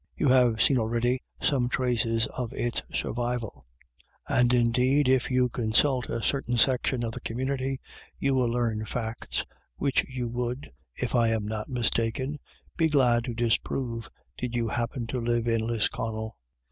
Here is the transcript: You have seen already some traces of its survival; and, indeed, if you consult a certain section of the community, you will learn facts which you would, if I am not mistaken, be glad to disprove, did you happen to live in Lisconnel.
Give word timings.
You 0.17 0.29
have 0.29 0.63
seen 0.63 0.79
already 0.79 1.21
some 1.39 1.69
traces 1.69 2.25
of 2.35 2.51
its 2.53 2.81
survival; 2.91 3.65
and, 4.27 4.51
indeed, 4.51 5.07
if 5.07 5.29
you 5.29 5.47
consult 5.47 6.09
a 6.09 6.23
certain 6.23 6.57
section 6.57 7.03
of 7.03 7.11
the 7.11 7.19
community, 7.21 7.79
you 8.17 8.33
will 8.33 8.49
learn 8.49 8.83
facts 8.85 9.45
which 9.75 10.03
you 10.09 10.27
would, 10.27 10.71
if 10.95 11.13
I 11.13 11.27
am 11.27 11.45
not 11.47 11.69
mistaken, 11.69 12.39
be 12.75 12.87
glad 12.87 13.25
to 13.25 13.35
disprove, 13.35 14.09
did 14.39 14.55
you 14.55 14.69
happen 14.69 15.05
to 15.05 15.21
live 15.21 15.45
in 15.47 15.61
Lisconnel. 15.67 16.35